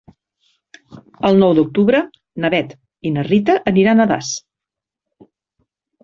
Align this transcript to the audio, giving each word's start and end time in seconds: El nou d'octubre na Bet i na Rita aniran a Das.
El 1.27 1.35
nou 1.41 1.51
d'octubre 1.57 1.99
na 2.45 2.49
Bet 2.53 2.73
i 3.09 3.11
na 3.17 3.25
Rita 3.27 3.57
aniran 3.73 4.01
a 4.01 4.09
Das. 4.13 4.31